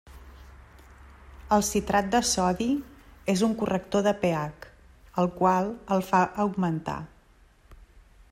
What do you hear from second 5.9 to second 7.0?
el fa augmentar.